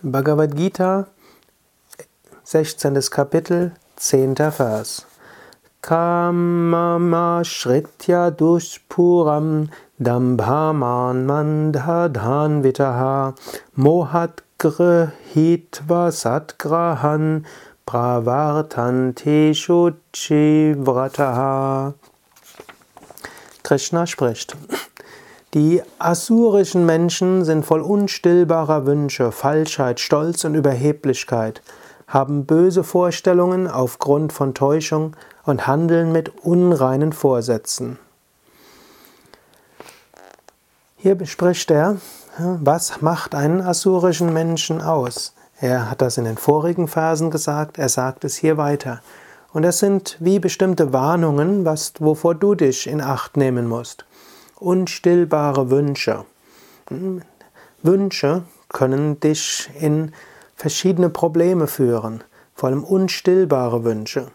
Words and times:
Bhagavad 0.00 0.56
Gita, 0.56 1.08
16. 2.44 3.10
Kapitel, 3.10 3.72
10. 3.96 4.36
Vers. 4.36 5.04
Kamama 5.82 7.42
Shritya 7.42 8.30
Dushpuram 8.30 9.68
Dambhaman 10.00 11.26
Mandhadhan 11.26 12.62
Vitaha 12.62 13.36
Mohat 13.76 14.38
Grihitva 14.60 16.12
Satgrahan 16.14 17.44
Pravartanteshu 17.84 19.96
Chivrataha 20.12 21.94
Krishna 23.64 24.06
spricht. 24.06 24.54
Die 25.54 25.82
assurischen 25.98 26.84
Menschen 26.84 27.42
sind 27.42 27.64
voll 27.64 27.80
unstillbarer 27.80 28.84
Wünsche, 28.84 29.32
Falschheit, 29.32 29.98
Stolz 29.98 30.44
und 30.44 30.54
Überheblichkeit, 30.54 31.62
haben 32.06 32.44
böse 32.44 32.84
Vorstellungen 32.84 33.66
aufgrund 33.66 34.34
von 34.34 34.52
Täuschung 34.52 35.16
und 35.44 35.66
handeln 35.66 36.12
mit 36.12 36.44
unreinen 36.44 37.14
Vorsätzen. 37.14 37.98
Hier 40.96 41.14
bespricht 41.14 41.70
er, 41.70 41.96
was 42.38 43.00
macht 43.00 43.34
einen 43.34 43.62
assurischen 43.62 44.34
Menschen 44.34 44.82
aus? 44.82 45.32
Er 45.60 45.90
hat 45.90 46.02
das 46.02 46.18
in 46.18 46.24
den 46.24 46.36
vorigen 46.36 46.88
Versen 46.88 47.30
gesagt, 47.30 47.78
er 47.78 47.88
sagt 47.88 48.24
es 48.24 48.36
hier 48.36 48.58
weiter. 48.58 49.00
Und 49.54 49.62
das 49.62 49.78
sind 49.78 50.18
wie 50.20 50.40
bestimmte 50.40 50.92
Warnungen, 50.92 51.64
was, 51.64 51.94
wovor 52.00 52.34
du 52.34 52.54
dich 52.54 52.86
in 52.86 53.00
Acht 53.00 53.38
nehmen 53.38 53.66
musst 53.66 54.04
unstillbare 54.60 55.70
Wünsche. 55.70 56.24
Hm? 56.88 57.22
Wünsche 57.82 58.42
können 58.68 59.20
dich 59.20 59.70
in 59.80 60.12
verschiedene 60.56 61.10
Probleme 61.10 61.66
führen, 61.66 62.24
vor 62.54 62.68
allem 62.68 62.84
unstillbare 62.84 63.84
Wünsche. 63.84 64.26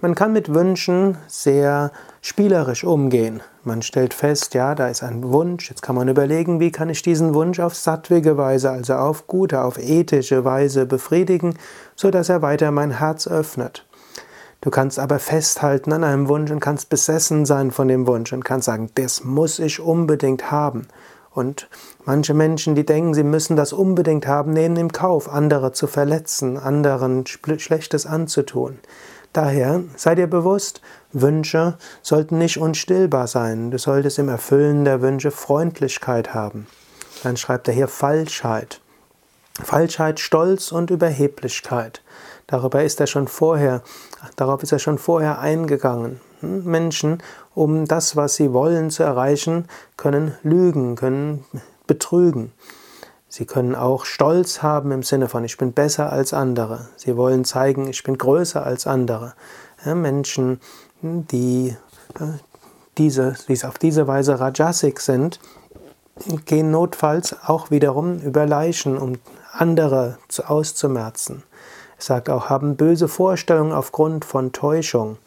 Man 0.00 0.14
kann 0.14 0.32
mit 0.32 0.52
Wünschen 0.52 1.16
sehr 1.28 1.92
spielerisch 2.20 2.82
umgehen. 2.84 3.40
Man 3.62 3.82
stellt 3.82 4.14
fest, 4.14 4.52
ja, 4.54 4.74
da 4.74 4.88
ist 4.88 5.02
ein 5.02 5.22
Wunsch, 5.30 5.70
jetzt 5.70 5.80
kann 5.80 5.94
man 5.94 6.08
überlegen, 6.08 6.58
wie 6.58 6.72
kann 6.72 6.90
ich 6.90 7.02
diesen 7.02 7.34
Wunsch 7.34 7.60
auf 7.60 7.76
sattwige 7.76 8.36
Weise, 8.36 8.70
also 8.70 8.94
auf 8.94 9.28
gute, 9.28 9.62
auf 9.62 9.78
ethische 9.78 10.44
Weise 10.44 10.86
befriedigen, 10.86 11.56
so 11.94 12.10
dass 12.10 12.28
er 12.28 12.42
weiter 12.42 12.72
mein 12.72 12.98
Herz 12.98 13.28
öffnet. 13.28 13.86
Du 14.62 14.70
kannst 14.70 15.00
aber 15.00 15.18
festhalten 15.18 15.92
an 15.92 16.04
einem 16.04 16.28
Wunsch 16.28 16.52
und 16.52 16.60
kannst 16.60 16.88
besessen 16.88 17.44
sein 17.46 17.72
von 17.72 17.88
dem 17.88 18.06
Wunsch 18.06 18.32
und 18.32 18.44
kannst 18.44 18.66
sagen, 18.66 18.90
das 18.94 19.24
muss 19.24 19.58
ich 19.58 19.80
unbedingt 19.80 20.52
haben. 20.52 20.86
Und 21.32 21.68
manche 22.04 22.32
Menschen, 22.32 22.76
die 22.76 22.86
denken, 22.86 23.12
sie 23.12 23.24
müssen 23.24 23.56
das 23.56 23.72
unbedingt 23.72 24.28
haben, 24.28 24.52
nehmen 24.52 24.76
im 24.76 24.92
Kauf, 24.92 25.28
andere 25.28 25.72
zu 25.72 25.88
verletzen, 25.88 26.56
anderen 26.58 27.24
Schlechtes 27.26 28.06
anzutun. 28.06 28.78
Daher 29.32 29.82
sei 29.96 30.14
dir 30.14 30.28
bewusst, 30.28 30.80
Wünsche 31.12 31.76
sollten 32.02 32.38
nicht 32.38 32.58
unstillbar 32.58 33.26
sein. 33.26 33.72
Du 33.72 33.78
solltest 33.78 34.20
im 34.20 34.28
Erfüllen 34.28 34.84
der 34.84 35.02
Wünsche 35.02 35.32
Freundlichkeit 35.32 36.34
haben. 36.34 36.68
Dann 37.24 37.36
schreibt 37.36 37.66
er 37.66 37.74
hier 37.74 37.88
Falschheit. 37.88 38.81
Falschheit, 39.60 40.20
Stolz 40.20 40.72
und 40.72 40.90
Überheblichkeit. 40.90 42.02
Darüber 42.46 42.82
ist 42.82 43.00
er 43.00 43.06
schon 43.06 43.28
vorher, 43.28 43.82
darauf 44.36 44.62
ist 44.62 44.72
er 44.72 44.78
schon 44.78 44.98
vorher 44.98 45.38
eingegangen. 45.38 46.20
Hm? 46.40 46.64
Menschen, 46.64 47.22
um 47.54 47.86
das, 47.86 48.16
was 48.16 48.36
sie 48.36 48.52
wollen 48.52 48.90
zu 48.90 49.02
erreichen, 49.02 49.66
können 49.96 50.36
lügen, 50.42 50.96
können 50.96 51.44
betrügen. 51.86 52.52
Sie 53.28 53.46
können 53.46 53.74
auch 53.74 54.04
Stolz 54.04 54.62
haben 54.62 54.92
im 54.92 55.02
Sinne 55.02 55.28
von, 55.28 55.42
ich 55.44 55.56
bin 55.56 55.72
besser 55.72 56.12
als 56.12 56.34
andere. 56.34 56.88
Sie 56.96 57.16
wollen 57.16 57.46
zeigen, 57.46 57.88
ich 57.88 58.02
bin 58.02 58.18
größer 58.18 58.64
als 58.64 58.86
andere. 58.86 59.34
Menschen, 59.86 60.60
die, 61.00 61.74
äh, 62.20 62.24
diese, 62.98 63.34
die 63.48 63.64
auf 63.64 63.78
diese 63.78 64.06
Weise 64.06 64.38
Rajasik 64.38 65.00
sind, 65.00 65.40
gehen 66.44 66.70
notfalls 66.70 67.34
auch 67.46 67.70
wiederum 67.70 68.20
über 68.20 68.46
Leichen, 68.46 68.98
um 68.98 69.14
andere 69.52 70.18
auszumerzen. 70.46 71.42
Er 71.98 72.04
sagt 72.04 72.30
auch, 72.30 72.48
haben 72.48 72.76
böse 72.76 73.08
Vorstellungen 73.08 73.72
aufgrund 73.72 74.24
von 74.24 74.52
Täuschung. 74.52 75.18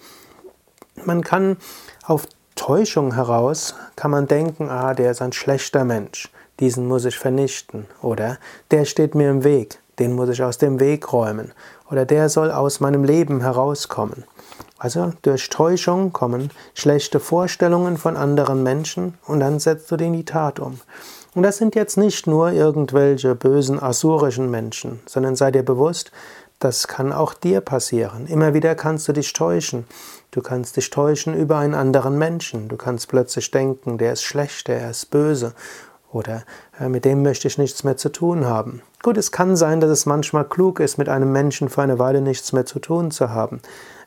Man 1.06 1.24
kann 1.24 1.58
auf 2.06 2.28
Täuschung 2.56 3.14
heraus, 3.14 3.76
kann 3.96 4.12
man 4.12 4.28
denken, 4.28 4.70
ah, 4.70 4.94
der 4.94 5.12
ist 5.12 5.22
ein 5.22 5.34
schlechter 5.34 5.84
Mensch, 5.84 6.30
diesen 6.60 6.88
muss 6.88 7.06
ich 7.06 7.18
vernichten. 7.18 7.86
Oder 8.02 8.38
der 8.72 8.86
steht 8.86 9.14
mir 9.14 9.30
im 9.30 9.44
Weg, 9.44 9.80
den 10.00 10.14
muss 10.14 10.30
ich 10.30 10.42
aus 10.42 10.58
dem 10.58 10.80
Weg 10.80 11.12
räumen. 11.12 11.54
Oder 11.92 12.06
der 12.06 12.30
soll 12.30 12.52
aus 12.52 12.80
meinem 12.80 13.04
Leben 13.04 13.42
herauskommen. 13.42 14.24
Also 14.78 15.14
durch 15.22 15.50
Täuschung 15.50 16.12
kommen 16.14 16.52
schlechte 16.74 17.20
Vorstellungen 17.20 17.98
von 17.98 18.18
anderen 18.18 18.64
Menschen 18.64 19.18
und 19.26 19.40
dann 19.40 19.60
setzt 19.60 19.90
du 19.92 19.98
die 19.98 20.08
in 20.08 20.14
die 20.14 20.26
Tat 20.26 20.60
um. 20.60 20.80
Und 21.36 21.44
das 21.44 21.58
sind 21.58 21.76
jetzt 21.76 21.98
nicht 21.98 22.28
nur 22.28 22.52
irgendwelche 22.52 23.36
bösen 23.36 23.82
asurischen 23.82 24.50
Menschen, 24.50 25.02
sondern 25.06 25.36
sei 25.36 25.52
dir 25.52 25.64
bewusst, 25.64 26.12
das 26.60 26.88
kann 26.88 27.12
auch 27.12 27.34
dir 27.34 27.60
passieren. 27.62 28.26
Immer 28.28 28.54
wieder 28.54 28.74
kannst 28.74 29.08
du 29.08 29.12
dich 29.12 29.34
täuschen. 29.34 29.86
Du 30.32 30.42
kannst 30.42 30.78
dich 30.78 30.90
täuschen 30.90 31.36
über 31.36 31.58
einen 31.58 31.74
anderen 31.74 32.18
Menschen. 32.18 32.70
Du 32.70 32.78
kannst 32.78 33.10
plötzlich 33.10 33.52
denken, 33.52 33.98
der 33.98 34.14
ist 34.14 34.24
schlecht, 34.24 34.70
der 34.70 34.90
ist 34.90 35.12
böse 35.12 35.54
oder 36.16 36.44
äh, 36.80 36.88
mit 36.88 37.04
dem 37.04 37.22
möchte 37.22 37.50
ich 37.50 37.58
nichts 37.58 37.84
mehr 37.84 37.98
zu 37.98 38.10
tun 38.10 38.46
haben. 38.46 38.82
Gut, 39.04 39.18
es 39.18 39.32
kann 39.32 39.58
sein, 39.58 39.82
dass 39.82 39.92
es 39.92 40.06
manchmal 40.06 40.46
klug 40.46 40.80
ist, 40.80 40.98
mit 40.98 41.10
einem 41.10 41.32
Menschen 41.32 41.68
für 41.68 41.82
eine 41.82 42.00
Weile 42.00 42.22
nichts 42.22 42.54
mehr 42.54 42.66
zu 42.66 42.80
tun 42.80 43.12
zu 43.12 43.30
haben. 43.30 43.62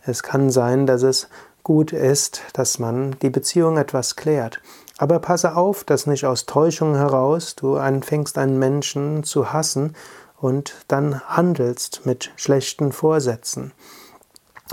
Es 0.05 0.23
kann 0.23 0.51
sein, 0.51 0.87
dass 0.87 1.03
es 1.03 1.29
gut 1.63 1.93
ist, 1.93 2.41
dass 2.55 2.79
man 2.79 3.17
die 3.21 3.29
Beziehung 3.29 3.77
etwas 3.77 4.17
klärt. 4.17 4.61
Aber 4.99 5.21
passe 5.21 5.57
auf, 5.57 5.85
dass 5.85 6.07
nicht 6.07 6.27
aus 6.27 6.45
Täuschung 6.45 6.97
heraus 6.97 7.55
du 7.55 7.77
anfängst, 7.77 8.37
einen 8.37 8.59
Menschen 8.59 9.23
zu 9.23 9.53
hassen 9.53 9.95
und 10.41 10.75
dann 10.89 11.21
handelst 11.21 12.05
mit 12.05 12.33
schlechten 12.37 12.93
Vorsätzen. 12.93 13.73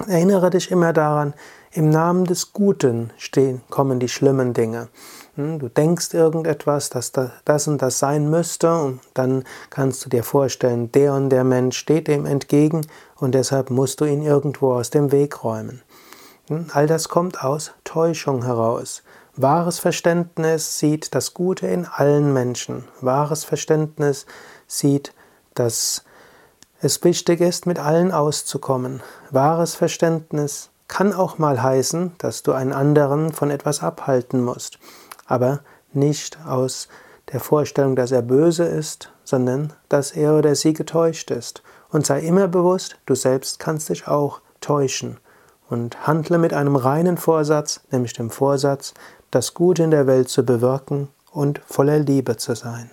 Erinnere 0.08 0.50
dich 0.50 0.72
immer 0.72 0.92
daran, 0.94 1.34
im 1.72 1.90
Namen 1.90 2.26
des 2.26 2.54
Guten 2.54 3.12
stehen, 3.18 3.62
kommen 3.70 4.00
die 4.00 4.10
schlimmen 4.10 4.54
Dinge. 4.54 4.88
Hm, 5.36 5.60
du 5.60 5.70
denkst 5.70 6.14
irgendetwas, 6.14 6.90
dass 6.90 7.12
das 7.12 7.68
und 7.68 7.82
das 7.82 8.00
sein 8.00 8.30
müsste, 8.30 8.74
und 8.74 9.02
dann 9.14 9.44
kannst 9.70 10.06
du 10.06 10.10
dir 10.10 10.24
vorstellen, 10.24 10.92
der 10.92 11.14
und 11.14 11.30
der 11.30 11.44
Mensch 11.44 11.78
steht 11.78 12.08
dem 12.08 12.26
entgegen 12.26 12.88
und 13.18 13.36
deshalb 13.36 13.70
musst 13.70 14.02
du 14.02 14.06
ihn 14.06 14.22
irgendwo 14.22 14.74
aus 14.74 14.90
dem 14.90 15.12
Weg 15.12 15.44
räumen. 15.44 15.82
Hm, 16.48 16.68
all 16.74 16.88
das 16.88 17.10
kommt 17.10 17.44
aus 17.44 17.72
Täuschung 17.84 18.44
heraus. 18.44 19.04
Wahres 19.38 19.80
Verständnis 19.80 20.80
sieht 20.80 21.14
das 21.14 21.34
Gute 21.34 21.68
in 21.68 21.86
allen 21.86 22.32
Menschen. 22.34 22.86
Wahres 23.02 23.44
Verständnis 23.44 24.26
sieht 24.68 25.14
dass 25.56 26.04
es 26.82 27.04
wichtig 27.04 27.42
ist, 27.42 27.66
mit 27.66 27.80
allen 27.80 28.12
auszukommen. 28.12 29.02
Wahres 29.32 29.74
Verständnis 29.74 30.70
kann 30.88 31.14
auch 31.14 31.40
mal 31.40 31.64
heißen, 31.64 32.12
dass 32.20 32.44
du 32.44 32.52
einen 32.52 32.74
anderen 32.74 33.32
von 33.32 33.50
etwas 33.50 33.82
abhalten 33.82 34.44
musst, 34.44 34.78
aber 35.26 35.62
nicht 35.94 36.38
aus 36.46 36.88
der 37.32 37.40
Vorstellung, 37.40 37.96
dass 37.96 38.12
er 38.12 38.22
böse 38.22 38.66
ist, 38.66 39.12
sondern 39.24 39.74
dass 39.90 40.12
er 40.12 40.38
oder 40.38 40.54
sie 40.54 40.74
getäuscht 40.74 41.32
ist. 41.32 41.64
Und 41.90 42.06
sei 42.06 42.20
immer 42.20 42.48
bewusst, 42.48 42.98
du 43.06 43.16
selbst 43.16 43.58
kannst 43.58 43.90
dich 43.90 44.08
auch 44.08 44.42
täuschen. 44.60 45.18
Und 45.70 46.08
handle 46.08 46.38
mit 46.38 46.54
einem 46.54 46.76
reinen 46.76 47.18
Vorsatz, 47.18 47.82
nämlich 47.92 48.14
dem 48.14 48.30
Vorsatz, 48.30 48.94
das 49.32 49.54
Gute 49.54 49.84
in 49.84 49.92
der 49.92 50.08
Welt 50.08 50.30
zu 50.30 50.46
bewirken 50.46 51.10
und 51.32 51.60
voller 51.66 52.00
Liebe 52.00 52.38
zu 52.38 52.56
sein. 52.56 52.90